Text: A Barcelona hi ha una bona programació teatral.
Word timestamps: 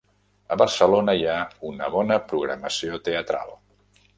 A 0.53 0.55
Barcelona 0.61 1.13
hi 1.19 1.27
ha 1.27 1.35
una 1.73 1.91
bona 1.99 2.17
programació 2.33 2.99
teatral. 3.11 3.55